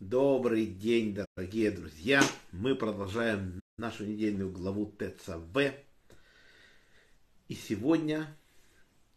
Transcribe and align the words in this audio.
Добрый 0.00 0.66
день, 0.66 1.12
дорогие 1.12 1.72
друзья! 1.72 2.22
Мы 2.52 2.76
продолжаем 2.76 3.58
нашу 3.78 4.04
недельную 4.06 4.48
главу 4.48 4.94
ТЦВ. 4.96 5.74
И 7.48 7.54
сегодня 7.54 8.32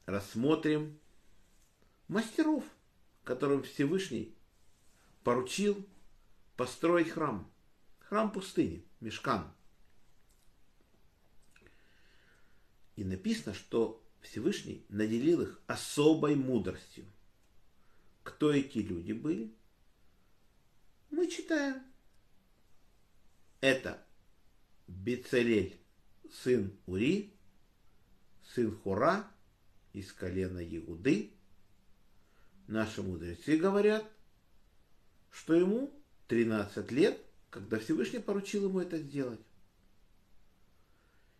рассмотрим 0.07 0.97
мастеров, 2.07 2.63
которым 3.23 3.61
Всевышний 3.61 4.33
поручил 5.23 5.85
построить 6.57 7.11
храм. 7.11 7.47
Храм 7.99 8.31
пустыни, 8.31 8.83
Мешкан. 9.01 9.53
И 12.95 13.03
написано, 13.03 13.53
что 13.53 14.03
Всевышний 14.21 14.83
наделил 14.89 15.43
их 15.43 15.61
особой 15.67 16.33
мудростью. 16.33 17.05
Кто 18.23 18.51
эти 18.51 18.79
люди 18.79 19.11
были? 19.11 19.53
Мы 21.11 21.27
читаем. 21.27 21.83
Это 23.59 24.01
Бецелель, 24.87 25.77
сын 26.31 26.73
Ури, 26.87 27.33
сын 28.55 28.75
Хура 28.77 29.27
из 29.91 30.11
колена 30.13 30.59
Иуды. 30.59 31.31
Наши 32.67 33.03
мудрецы 33.03 33.57
говорят, 33.57 34.09
что 35.29 35.53
ему 35.53 35.93
13 36.27 36.91
лет, 36.91 37.21
когда 37.49 37.77
Всевышний 37.77 38.19
поручил 38.19 38.69
ему 38.69 38.79
это 38.79 38.97
сделать. 38.97 39.41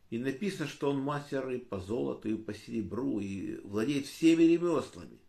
И 0.09 0.17
написано, 0.17 0.67
что 0.67 0.89
он 0.91 0.99
мастер 0.99 1.49
и 1.49 1.57
по 1.57 1.79
золоту, 1.79 2.27
и 2.27 2.35
по 2.35 2.53
серебру, 2.53 3.21
и 3.21 3.55
владеет 3.61 4.05
всеми 4.05 4.43
ремеслами. 4.43 5.20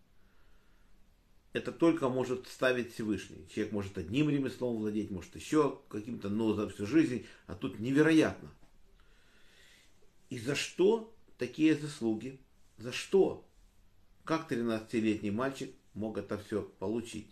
Это 1.52 1.70
только 1.70 2.09
может 2.09 2.47
ставить 2.48 2.95
Всевышний. 2.95 3.47
Человек 3.48 3.73
может 3.73 3.98
одним 3.98 4.30
ремеслом 4.30 4.77
владеть, 4.77 5.11
может 5.11 5.37
еще 5.37 5.80
каким-то, 5.88 6.30
но 6.30 6.55
за 6.55 6.69
всю 6.70 6.87
жизнь, 6.87 7.27
а 7.47 7.55
тут 7.55 7.78
невероятно. 7.78 8.50
И 10.31 10.39
за 10.39 10.55
что 10.55 11.14
такие 11.36 11.75
заслуги? 11.75 12.41
За 12.78 12.91
что? 12.91 13.47
Как 14.25 14.50
13-летний 14.50 15.31
мальчик 15.31 15.75
мог 15.92 16.17
это 16.17 16.39
все 16.39 16.62
получить? 16.78 17.28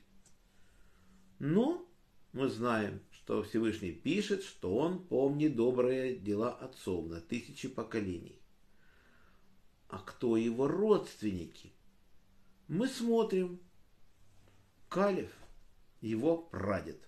Но 1.38 1.88
мы 2.34 2.50
знаем, 2.50 3.00
что 3.10 3.42
Всевышний 3.42 3.92
пишет, 3.92 4.42
что 4.42 4.76
он 4.76 5.02
помнит 5.02 5.56
добрые 5.56 6.14
дела 6.14 6.50
отцов 6.50 7.06
на 7.06 7.20
тысячи 7.22 7.68
поколений. 7.68 8.38
А 9.88 9.98
кто 9.98 10.36
его 10.36 10.68
родственники? 10.68 11.72
Мы 12.68 12.86
смотрим. 12.86 13.60
Калев, 14.90 15.30
его 16.00 16.36
прадед, 16.36 16.98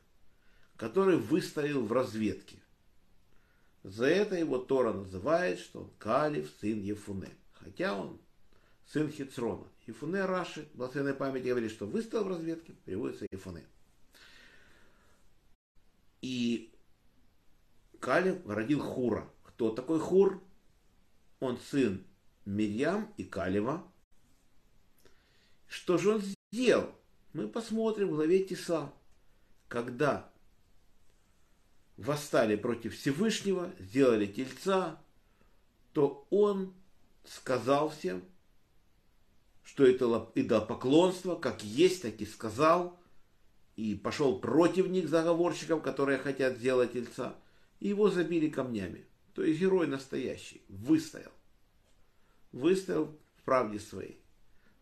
который 0.76 1.16
выставил 1.16 1.84
в 1.84 1.92
разведке. 1.92 2.58
За 3.82 4.06
это 4.06 4.36
его 4.36 4.58
Тора 4.58 4.92
называет, 4.92 5.58
что 5.58 5.80
он 5.80 5.90
Калев, 5.98 6.48
сын 6.60 6.80
Ефуне. 6.80 7.30
Хотя 7.54 7.98
он 7.98 8.20
сын 8.86 9.10
Хицрона. 9.10 9.66
Ефуне 9.88 10.24
Раши, 10.24 10.68
благословенной 10.74 11.14
памяти, 11.14 11.48
говорит, 11.48 11.72
что 11.72 11.86
выставил 11.86 12.24
в 12.24 12.28
разведке, 12.28 12.72
переводится 12.84 13.26
Ефуне. 13.32 13.66
И 16.20 16.72
Калев 17.98 18.46
родил 18.46 18.80
Хура. 18.80 19.28
Кто 19.42 19.70
такой 19.70 19.98
Хур? 19.98 20.40
Он 21.40 21.58
сын 21.58 22.06
Мирьям 22.44 23.12
и 23.16 23.24
Калева. 23.24 23.84
Что 25.66 25.98
же 25.98 26.14
он 26.14 26.22
сделал? 26.52 26.94
Мы 27.32 27.48
посмотрим 27.48 28.08
в 28.08 28.14
главе 28.16 28.44
Тиса, 28.44 28.92
когда 29.68 30.30
восстали 31.96 32.56
против 32.56 32.94
Всевышнего, 32.94 33.72
сделали 33.78 34.26
тельца, 34.26 35.00
то 35.92 36.26
он 36.30 36.74
сказал 37.24 37.90
всем, 37.90 38.22
что 39.62 39.86
это 39.86 40.30
идолопоклонство, 40.34 41.36
как 41.36 41.62
есть, 41.62 42.02
так 42.02 42.20
и 42.20 42.26
сказал, 42.26 42.98
и 43.76 43.94
пошел 43.94 44.38
против 44.38 44.88
них, 44.88 45.08
заговорщиков, 45.08 45.82
которые 45.82 46.18
хотят 46.18 46.58
сделать 46.58 46.92
тельца, 46.92 47.36
и 47.80 47.88
его 47.88 48.10
забили 48.10 48.48
камнями. 48.48 49.06
То 49.34 49.42
есть 49.42 49.60
герой 49.60 49.86
настоящий, 49.86 50.60
выстоял. 50.68 51.32
Выстоял 52.50 53.06
в 53.36 53.42
правде 53.44 53.78
своей. 53.78 54.20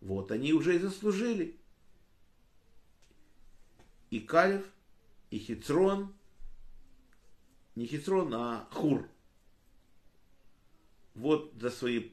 Вот 0.00 0.33
они 0.33 0.53
уже 0.53 0.75
и 0.77 0.81
заслужили. 0.81 1.59
И 4.10 4.21
Калев, 4.21 4.65
и 5.31 5.38
Хицрон, 5.38 6.12
не 7.76 7.87
Хицрон, 7.87 8.34
а 8.34 8.69
Хур. 8.72 9.09
Вот 11.15 11.53
за 11.60 11.71
свои 11.71 12.10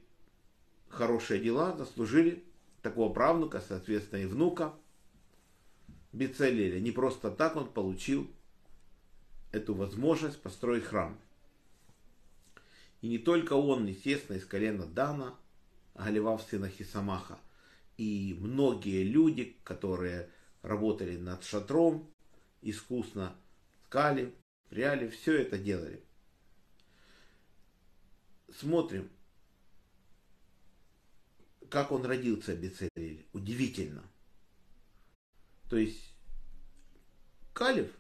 хорошие 0.90 1.40
дела 1.40 1.76
заслужили 1.76 2.44
такого 2.82 3.12
правнука, 3.14 3.62
соответственно, 3.62 4.22
и 4.22 4.26
внука– 4.26 4.74
Бецалеля. 6.18 6.80
Не 6.80 6.92
просто 6.92 7.32
так 7.32 7.56
он 7.56 7.72
получил 7.72 8.30
эту 9.52 9.74
возможность 9.74 10.42
построить 10.42 10.84
храм. 10.84 11.18
И 13.02 13.08
не 13.08 13.20
только 13.20 13.54
он, 13.54 13.86
естественно, 13.86 14.38
из 14.38 14.46
колена 14.46 14.86
Дана, 14.86 15.36
Галивав 15.94 16.42
сына 16.42 16.70
Хисамаха, 16.70 17.40
и 17.98 18.36
многие 18.40 19.04
люди, 19.04 19.56
которые 19.64 20.30
работали 20.68 21.18
над 21.18 21.44
шатром, 21.44 22.14
искусно 22.62 23.36
ткали, 23.86 24.34
пряли, 24.70 25.10
все 25.10 25.42
это 25.42 25.58
делали. 25.58 26.04
Смотрим, 28.56 29.10
как 31.70 31.92
он 31.92 32.06
родился, 32.06 32.56
Бецалель. 32.56 33.26
Удивительно– 33.34 34.04
то 35.70 35.78
есть 35.78 36.14
Калев 37.54 37.92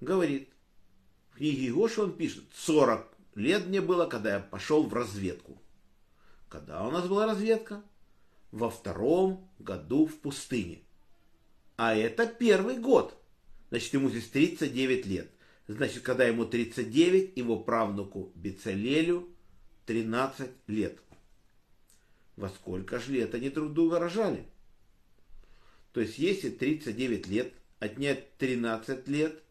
говорит, 0.00 0.48
в 1.30 1.36
книге 1.36 1.72
Гоша 1.72 2.04
он 2.04 2.16
пишет, 2.16 2.44
40 2.54 3.06
лет 3.34 3.66
мне 3.66 3.80
было, 3.80 4.06
когда 4.06 4.34
я 4.34 4.40
пошел 4.40 4.86
в 4.86 4.94
разведку. 4.94 5.60
Когда 6.48 6.86
у 6.86 6.90
нас 6.90 7.06
была 7.06 7.26
разведка? 7.26 7.82
Во 8.50 8.70
втором 8.70 9.48
году 9.58 10.06
в 10.06 10.18
пустыне. 10.18 10.82
А 11.82 11.94
это 11.94 12.26
первый 12.26 12.76
год. 12.76 13.18
Значит, 13.70 13.94
ему 13.94 14.10
здесь 14.10 14.28
39 14.28 15.06
лет. 15.06 15.30
Значит, 15.66 16.02
когда 16.02 16.26
ему 16.26 16.44
39, 16.44 17.38
его 17.38 17.58
правнуку 17.58 18.30
Бецалелю 18.34 19.26
13 19.86 20.50
лет. 20.66 20.98
Во 22.36 22.50
сколько 22.50 22.98
же 22.98 23.12
лет 23.12 23.34
они 23.34 23.48
друг 23.48 23.72
друга 23.72 23.98
рожали? 23.98 24.44
То 25.94 26.02
есть 26.02 26.18
если 26.18 26.50
39 26.50 27.26
лет, 27.28 27.54
отнять 27.78 28.36
13 28.36 29.08
лет 29.08 29.42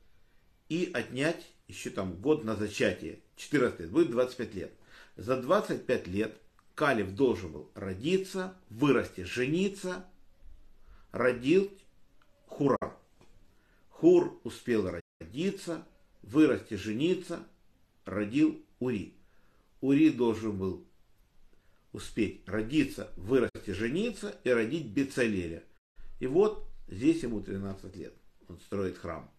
и 0.67 0.91
отнять 0.93 1.43
еще 1.67 1.89
там 1.89 2.13
год 2.13 2.43
на 2.43 2.55
зачатие, 2.55 3.21
14 3.37 3.79
лет, 3.79 3.89
будет 3.89 4.11
25 4.11 4.53
лет. 4.53 4.71
За 5.15 5.35
25 5.35 6.05
лет 6.05 6.37
Калев 6.75 7.09
должен 7.15 7.51
был 7.53 7.71
родиться, 7.73 8.55
вырасти, 8.69 9.21
жениться, 9.21 10.05
Хура. 11.11 11.71
Хур 13.99 14.39
успел 14.45 14.89
родиться, 15.19 15.85
вырасти, 16.21 16.75
жениться, 16.75 17.45
родил 18.05 18.63
Ури. 18.79 19.13
Ури 19.81 20.09
должен 20.09 20.57
был 20.57 20.87
успеть 21.91 22.47
родиться, 22.47 23.11
вырасти, 23.17 23.71
жениться 23.71 24.39
и 24.45 24.51
родить 24.51 24.85
Бецалеля. 24.85 25.65
И 26.21 26.27
вот 26.27 26.65
здесь 26.87 27.23
ему 27.23 27.41
13 27.41 27.93
лет. 27.97 28.13
Он 28.47 28.57
строит 28.61 28.97
храм. 28.97 29.29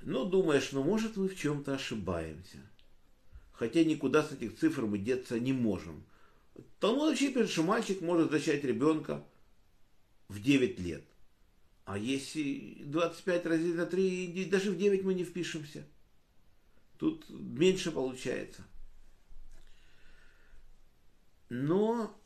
Ну, 0.00 0.24
думаешь, 0.24 0.72
ну, 0.72 0.82
может, 0.82 1.18
мы 1.18 1.28
в 1.28 1.36
чем-то 1.36 1.74
ошибаемся. 1.74 2.62
Хотя 3.52 3.84
никуда 3.84 4.22
с 4.22 4.32
этих 4.32 4.56
цифр 4.56 4.86
мы 4.86 4.96
деться 4.96 5.38
не 5.38 5.52
можем. 5.52 6.02
Талмуд 6.80 7.10
вообще 7.10 7.30
пишет, 7.30 7.50
что 7.50 7.62
мальчик 7.62 8.00
может 8.00 8.30
зачать 8.30 8.64
ребенка 8.64 9.22
в 10.28 10.40
9 10.40 10.78
лет. 10.78 11.04
А 11.84 11.98
если 11.98 12.82
25 12.84 13.46
разделить 13.46 13.76
на 13.76 13.86
3, 13.86 14.46
даже 14.46 14.70
в 14.70 14.78
9 14.78 15.04
мы 15.04 15.14
не 15.14 15.24
впишемся. 15.24 15.86
Тут 16.98 17.28
меньше 17.28 17.92
получается. 17.92 18.64
Но 21.50 22.18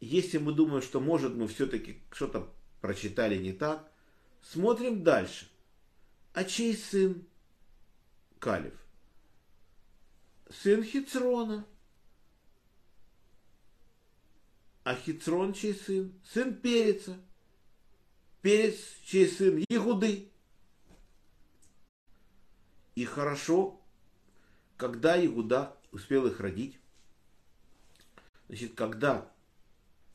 если 0.00 0.38
мы 0.38 0.52
думаем, 0.52 0.82
что 0.82 1.00
может 1.00 1.34
мы 1.34 1.48
все-таки 1.48 2.00
что-то 2.10 2.50
прочитали 2.80 3.36
не 3.36 3.52
так, 3.52 3.90
смотрим 4.42 5.04
дальше. 5.04 5.50
А 6.32 6.44
чей 6.44 6.74
сын 6.74 7.26
Калев? 8.38 8.74
Сын 10.50 10.82
Хицрона. 10.82 11.66
А 14.82 14.94
Хицрон 14.94 15.52
чей 15.52 15.74
сын? 15.74 16.12
Сын 16.24 16.54
Переца. 16.54 17.18
Перец, 18.44 18.76
чей 19.06 19.26
сын 19.26 19.64
Егуды. 19.70 20.28
И 22.94 23.06
хорошо, 23.06 23.80
когда 24.76 25.14
Егуда 25.14 25.74
успел 25.92 26.26
их 26.26 26.40
родить. 26.40 26.78
Значит, 28.48 28.74
когда 28.74 29.32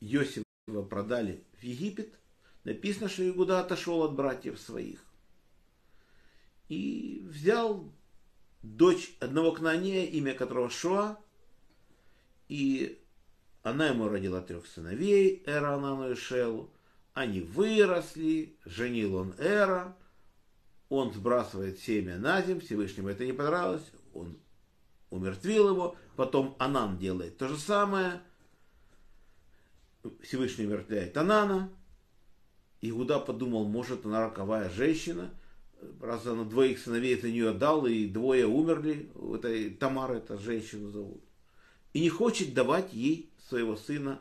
Иосифа 0.00 0.44
продали 0.88 1.42
в 1.58 1.64
Египет, 1.64 2.14
написано, 2.62 3.08
что 3.08 3.24
Егуда 3.24 3.58
отошел 3.58 4.00
от 4.04 4.14
братьев 4.14 4.60
своих. 4.60 5.04
И 6.68 7.26
взял 7.28 7.92
дочь 8.62 9.12
одного 9.18 9.50
кнанея, 9.50 10.06
имя 10.06 10.34
которого 10.34 10.70
Шоа, 10.70 11.20
и 12.46 13.02
она 13.64 13.88
ему 13.88 14.06
родила 14.06 14.40
трех 14.40 14.68
сыновей, 14.68 15.42
Эра, 15.46 15.74
Анану 15.74 16.12
и 16.12 16.14
Шелу. 16.14 16.70
Они 17.14 17.40
выросли, 17.40 18.56
женил 18.64 19.16
он 19.16 19.34
Эра, 19.38 19.96
он 20.88 21.12
сбрасывает 21.12 21.78
семя 21.78 22.18
на 22.18 22.42
землю, 22.42 22.60
Всевышнему 22.60 23.08
это 23.08 23.24
не 23.24 23.32
понравилось, 23.32 23.84
он 24.12 24.38
умертвил 25.10 25.70
его, 25.70 25.96
потом 26.16 26.54
Анан 26.58 26.98
делает 26.98 27.36
то 27.36 27.48
же 27.48 27.58
самое, 27.58 28.20
Всевышний 30.22 30.66
умертвляет 30.66 31.16
Анана, 31.16 31.70
Иуда 32.80 33.18
подумал, 33.18 33.66
может 33.66 34.06
она 34.06 34.26
роковая 34.26 34.70
женщина, 34.70 35.30
раз 36.00 36.26
она 36.26 36.44
двоих 36.44 36.78
сыновей 36.78 37.20
за 37.20 37.28
нее 37.28 37.50
отдал, 37.50 37.86
и 37.86 38.06
двое 38.06 38.46
умерли, 38.46 39.10
это 39.34 39.78
Тамара, 39.78 40.14
это 40.14 40.38
женщину 40.38 40.90
зовут, 40.90 41.22
и 41.92 42.00
не 42.00 42.08
хочет 42.08 42.54
давать 42.54 42.92
ей 42.92 43.30
своего 43.48 43.76
сына 43.76 44.20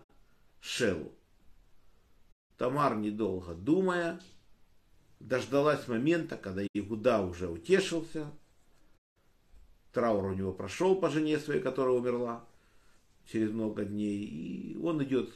Шелу. 0.60 1.14
Тамар, 2.60 2.98
недолго 2.98 3.54
думая, 3.54 4.20
дождалась 5.22 5.88
момента, 5.88 6.36
когда 6.36 6.62
Игуда 6.74 7.22
уже 7.22 7.48
утешился, 7.48 8.30
траур 9.94 10.26
у 10.26 10.34
него 10.34 10.52
прошел 10.52 10.98
по 11.00 11.10
жене 11.10 11.40
своей, 11.40 11.62
которая 11.62 11.96
умерла 11.96 12.46
через 13.32 13.52
много 13.52 13.86
дней, 13.86 14.26
и 14.26 14.78
он 14.78 15.02
идет 15.02 15.34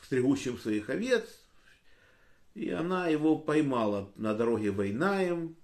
к 0.00 0.04
стригущим 0.04 0.58
своих 0.58 0.90
овец, 0.90 1.28
и 2.54 2.70
она 2.70 3.06
его 3.06 3.38
поймала 3.38 4.10
на 4.16 4.34
дороге 4.34 4.72
Войнаем, 4.72 5.54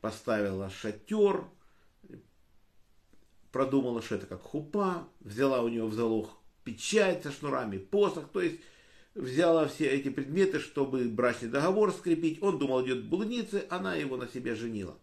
поставила 0.00 0.70
шатер, 0.70 1.44
продумала, 3.52 4.02
что 4.02 4.16
это 4.16 4.26
как 4.26 4.42
хупа, 4.42 5.08
взяла 5.20 5.62
у 5.62 5.68
него 5.68 5.86
в 5.86 5.94
залог 5.94 6.30
печать 6.64 7.22
со 7.22 7.30
шнурами, 7.30 7.78
посох, 7.78 8.28
то 8.30 8.40
есть 8.40 8.60
взяла 9.14 9.66
все 9.68 9.86
эти 9.86 10.08
предметы, 10.08 10.58
чтобы 10.60 11.04
брачный 11.04 11.48
договор 11.48 11.92
скрепить. 11.92 12.42
Он 12.42 12.58
думал, 12.58 12.84
идет 12.84 13.04
к 13.04 13.08
блуднице, 13.08 13.66
она 13.70 13.94
его 13.94 14.16
на 14.16 14.28
себе 14.28 14.54
женила. 14.54 14.98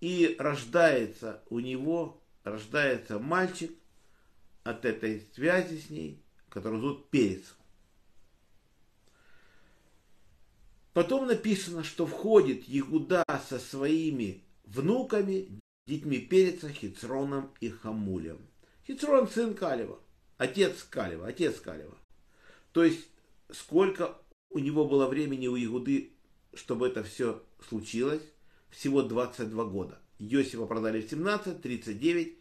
И 0.00 0.36
рождается 0.38 1.42
у 1.48 1.60
него, 1.60 2.22
рождается 2.42 3.18
мальчик 3.18 3.72
от 4.62 4.84
этой 4.84 5.26
связи 5.34 5.78
с 5.78 5.90
ней, 5.90 6.22
который 6.48 6.80
зовут 6.80 7.10
Перец. 7.10 7.54
Потом 10.92 11.26
написано, 11.26 11.82
что 11.82 12.06
входит 12.06 12.68
Ягуда 12.68 13.24
со 13.48 13.58
своими 13.58 14.44
внуками, 14.64 15.60
детьми 15.86 16.18
Переца, 16.18 16.68
Хицроном 16.68 17.52
и 17.60 17.68
Хамулем. 17.68 18.38
Хицрон 18.86 19.28
сын 19.28 19.54
Калева, 19.54 19.98
отец 20.36 20.84
Калева, 20.84 21.26
отец 21.26 21.58
Калева. 21.60 21.96
То 22.74 22.82
есть, 22.82 23.08
сколько 23.52 24.18
у 24.50 24.58
него 24.58 24.84
было 24.84 25.06
времени 25.06 25.46
у 25.46 25.56
Игуды, 25.56 26.10
чтобы 26.54 26.88
это 26.88 27.04
все 27.04 27.40
случилось? 27.68 28.22
Всего 28.68 29.02
22 29.02 29.64
года. 29.66 30.00
Иосифа 30.18 30.66
продали 30.66 31.00
в 31.00 31.08
17, 31.08 31.62
39. 31.62 32.36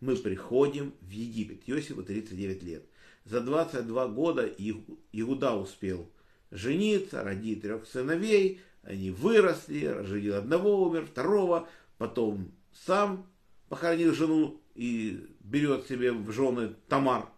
Мы 0.00 0.16
приходим 0.16 0.94
в 1.02 1.10
Египет. 1.10 1.64
Иосифу 1.66 2.02
39 2.02 2.62
лет. 2.62 2.86
За 3.26 3.42
22 3.42 4.08
года 4.08 4.46
Игуда 5.12 5.54
успел 5.54 6.10
жениться, 6.50 7.22
родить 7.22 7.60
трех 7.60 7.86
сыновей. 7.86 8.62
Они 8.84 9.10
выросли, 9.10 9.84
родил 9.84 10.36
одного, 10.36 10.82
умер, 10.82 11.04
второго. 11.04 11.68
Потом 11.98 12.52
сам 12.72 13.26
похоронил 13.68 14.14
жену 14.14 14.62
и 14.74 15.28
берет 15.40 15.86
себе 15.86 16.12
в 16.12 16.32
жены 16.32 16.74
Тамар. 16.88 17.33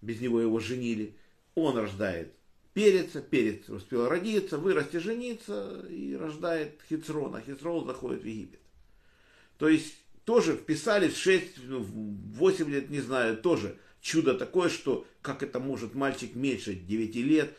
Без 0.00 0.20
него 0.20 0.40
его 0.40 0.58
женили. 0.60 1.16
Он 1.54 1.76
рождает 1.76 2.34
Переца, 2.72 3.20
Перец 3.20 3.68
успел 3.68 4.08
родиться, 4.08 4.56
вырасти, 4.56 4.98
жениться 4.98 5.84
и 5.90 6.14
рождает 6.14 6.80
Хицрон, 6.88 7.34
а 7.34 7.40
Хицрон 7.40 7.84
заходит 7.84 8.22
в 8.22 8.26
Египет. 8.26 8.60
То 9.58 9.68
есть 9.68 9.94
тоже 10.24 10.54
вписали 10.54 11.08
в 11.08 11.16
6, 11.16 11.58
8 11.58 12.70
лет, 12.70 12.88
не 12.90 13.00
знаю, 13.00 13.36
тоже 13.36 13.76
чудо 14.00 14.34
такое, 14.34 14.68
что 14.68 15.04
как 15.20 15.42
это 15.42 15.58
может 15.58 15.94
мальчик 15.94 16.34
меньше 16.36 16.74
9 16.74 17.16
лет, 17.16 17.56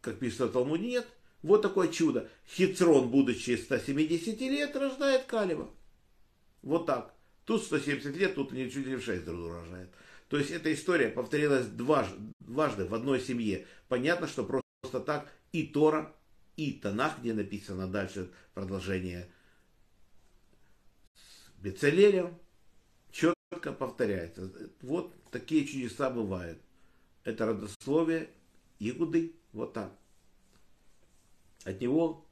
как 0.00 0.18
пишется 0.18 0.46
в 0.46 0.78
нет. 0.78 1.06
Вот 1.42 1.62
такое 1.62 1.88
чудо. 1.88 2.28
Хицрон, 2.48 3.10
будучи 3.10 3.56
170 3.56 4.40
лет, 4.40 4.74
рождает 4.74 5.24
Калева. 5.24 5.70
Вот 6.62 6.86
так. 6.86 7.14
Тут 7.44 7.62
170 7.62 8.16
лет, 8.16 8.34
тут 8.34 8.52
они 8.52 8.70
чуть 8.70 8.86
ли 8.86 8.96
в 8.96 9.02
6 9.02 9.24
друг 9.24 9.38
друга 9.38 9.60
рождают. 9.60 9.90
То 10.28 10.38
есть 10.38 10.50
эта 10.50 10.72
история 10.74 11.08
повторилась 11.08 11.66
дважды, 11.66 12.32
дважды 12.40 12.84
в 12.84 12.94
одной 12.94 13.20
семье. 13.20 13.66
Понятно, 13.88 14.26
что 14.26 14.44
просто 14.44 15.00
так 15.00 15.32
и 15.52 15.66
Тора, 15.66 16.12
и 16.56 16.72
Танах, 16.72 17.18
где 17.20 17.32
написано 17.32 17.86
дальше 17.86 18.30
продолжение 18.54 19.30
с 21.14 21.60
Бецелелем, 21.62 22.36
четко 23.12 23.72
повторяется. 23.72 24.50
Вот 24.82 25.14
такие 25.30 25.66
чудеса 25.66 26.10
бывают. 26.10 26.58
Это 27.24 27.46
родословие 27.46 28.30
Игуды, 28.78 29.34
вот 29.52 29.72
так. 29.72 29.92
От 31.64 31.80
него 31.80 32.26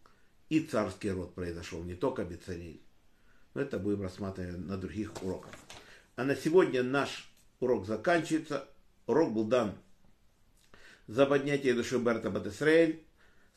и 0.48 0.60
царский 0.60 1.10
род 1.10 1.34
произошел, 1.34 1.82
не 1.82 1.94
только 1.94 2.24
Бецалель. 2.24 2.80
Но 3.54 3.60
это 3.60 3.78
будем 3.78 4.02
рассматривать 4.02 4.58
на 4.58 4.76
других 4.76 5.22
уроках. 5.22 5.52
А 6.16 6.24
на 6.24 6.36
сегодня 6.36 6.82
наш 6.82 7.33
урок 7.60 7.86
заканчивается. 7.86 8.68
Урок 9.06 9.32
был 9.32 9.44
дан 9.44 9.74
за 11.06 11.26
поднятие 11.26 11.74
души 11.74 11.98
Берта 11.98 12.30
Батисраэль, 12.30 13.02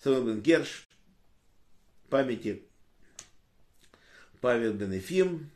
Самуэл 0.03 0.25
бен 0.25 0.41
Герш, 0.41 0.88
памяти 2.10 2.63
Павел 4.41 4.74
бен 4.74 4.91
Ефим, 4.93 5.50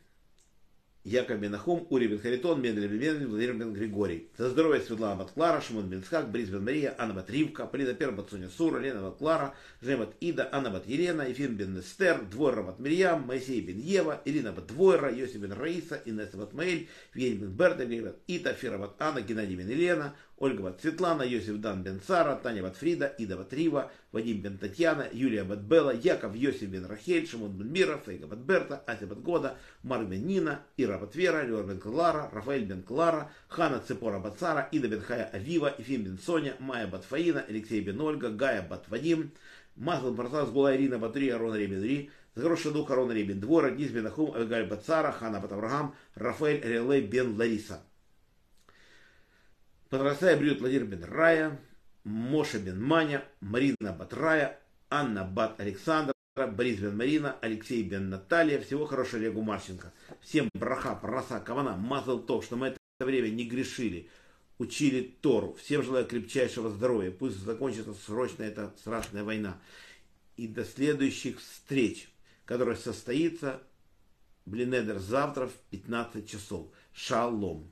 Яков 1.04 1.38
бен 1.40 1.54
Ахум, 1.54 1.86
Ури 1.90 2.06
бен 2.08 2.20
Харитон, 2.20 2.62
бен 2.62 2.74
Мендель, 2.74 3.26
Владимир 3.26 3.54
бен 3.54 3.72
Григорий. 3.72 4.28
За 4.38 4.50
здоровье 4.50 4.80
Светлана 4.82 5.16
бат 5.16 5.32
Клара, 5.32 5.60
Шимон 5.60 5.88
бен 5.88 6.04
Скак, 6.04 6.30
Брис 6.30 6.48
бен 6.48 6.62
Мария, 6.62 6.94
Анна 6.96 7.14
бат 7.14 7.28
Ривка, 7.28 7.66
Полина 7.66 7.94
Пер 7.94 8.12
бат 8.12 8.32
Сура, 8.56 8.80
Лена 8.80 9.02
бат 9.02 9.16
Клара, 9.18 9.52
Жем 9.82 9.98
бат 9.98 10.14
Ида, 10.20 10.48
Анна 10.52 10.70
бат 10.70 10.86
Елена, 10.86 11.22
Ефим 11.22 11.56
бен 11.56 11.74
Нестер, 11.74 12.20
Двойра 12.30 12.62
бат 12.62 12.78
Мирьям, 12.78 13.26
Моисей 13.26 13.60
бен 13.60 13.80
Ева, 13.80 14.20
Ирина 14.24 14.52
бат 14.52 14.66
Двойра, 14.66 15.12
Йосиф 15.12 15.40
бен 15.40 15.52
Раиса, 15.52 16.00
Инесса 16.06 16.36
бат 16.36 16.52
Маэль, 16.52 16.86
Вень 17.14 17.38
бен 17.38 17.50
Бердель, 17.50 18.02
бат 18.02 18.18
Ита, 18.28 18.54
Фира 18.54 18.78
бат 18.78 18.94
Анна, 19.00 19.22
Геннадий 19.22 19.56
бен 19.56 19.68
Елена, 19.68 20.14
Ольга 20.42 20.62
бат 20.62 20.80
Светлана, 20.80 21.22
Йосиф 21.22 21.58
Дан 21.58 21.82
бен 21.84 22.00
Сара, 22.00 22.34
Таня 22.42 22.62
бат 22.62 22.76
Фрида, 22.76 23.14
Ида 23.18 23.36
бат 23.36 23.52
Рива, 23.52 23.90
Вадим 24.12 24.40
бен 24.40 24.58
Татьяна, 24.58 25.06
Юлия 25.12 25.44
бат 25.44 25.60
Белла, 25.60 25.94
Яков 25.94 26.34
Йосиф 26.34 26.68
бен 26.68 26.84
Рахель, 26.84 27.28
Шимон 27.28 27.52
бен 27.52 27.70
Мира, 27.70 28.00
Фейга 28.04 28.26
бат 28.26 28.40
Берта, 28.40 28.82
Ася 28.86 29.06
бат 29.06 29.20
Года, 29.20 29.54
Марк 29.84 30.08
бен 30.08 30.26
Нина, 30.26 30.58
Ира 30.76 30.98
бат 30.98 31.14
Вера, 31.14 31.46
Леор 31.46 31.64
бен 31.64 31.78
Клара, 31.78 32.28
Рафаэль 32.32 32.64
бен 32.64 32.82
Клара, 32.82 33.30
Хана 33.48 33.78
Цепора 33.86 34.18
бат 34.18 34.38
Сара, 34.40 34.68
Ида 34.72 34.88
бен 34.88 35.00
Хая 35.00 35.30
Авива, 35.32 35.74
Ефим 35.78 36.02
бен 36.02 36.18
Соня, 36.18 36.56
Майя 36.58 36.88
бат 36.88 37.04
Фаина, 37.04 37.44
Алексей 37.48 37.80
бен 37.80 38.00
Ольга, 38.00 38.30
Гая 38.30 38.66
бат 38.68 38.86
Вадим, 38.88 39.30
Мазл 39.76 40.10
Барсас, 40.10 40.50
Гула 40.50 40.74
Ирина 40.74 40.98
бат 40.98 41.16
Ри, 41.16 41.30
Арон 41.30 41.54
Ребен 41.54 41.84
Ри, 41.84 42.10
Загроший 42.34 42.72
дух 42.72 42.90
Арон 42.90 43.12
Ребен 43.12 43.38
Двора, 43.38 43.70
Низ 43.70 43.92
бен 43.92 44.08
Ахум, 44.08 44.34
Авигаль 44.34 44.66
бат 44.66 44.84
Сара, 44.84 45.12
Хана 45.12 45.38
бат 45.38 45.52
Авраам, 45.52 45.94
Рафаэль 46.16 46.62
Релей 46.64 47.02
бен 47.02 47.36
Лариса. 47.38 47.80
Подрастая 49.92 50.38
брюет 50.38 50.58
Владимир 50.60 50.86
бен 50.86 51.04
Рая, 51.04 51.60
Моша 52.04 52.58
бен 52.58 52.82
Маня, 52.82 53.22
Марина 53.42 53.92
бат 53.92 54.14
Рая, 54.14 54.58
Анна 54.88 55.22
бат 55.22 55.60
Александра, 55.60 56.14
Борис 56.34 56.78
бен 56.78 56.96
Марина, 56.96 57.36
Алексей 57.42 57.82
бен 57.82 58.08
Наталья. 58.08 58.58
Всего 58.58 58.86
хорошего 58.86 59.20
Олегу 59.20 59.42
Марченко. 59.42 59.92
Всем 60.22 60.48
браха, 60.54 60.94
параса, 60.94 61.40
кавана, 61.40 61.76
мазал 61.76 62.20
то, 62.20 62.40
что 62.40 62.56
мы 62.56 62.68
это 62.68 62.78
время 63.00 63.28
не 63.28 63.44
грешили, 63.44 64.08
учили 64.56 65.14
Тору. 65.20 65.52
Всем 65.52 65.82
желаю 65.82 66.06
крепчайшего 66.06 66.70
здоровья. 66.70 67.10
Пусть 67.10 67.36
закончится 67.36 67.92
срочно 67.92 68.44
эта 68.44 68.72
страшная 68.78 69.24
война. 69.24 69.60
И 70.38 70.48
до 70.48 70.64
следующих 70.64 71.38
встреч, 71.38 72.10
которая 72.46 72.76
состоится, 72.76 73.60
Блинедер, 74.46 74.98
завтра 74.98 75.48
в 75.48 75.54
15 75.68 76.26
часов. 76.26 76.68
Шалом. 76.94 77.70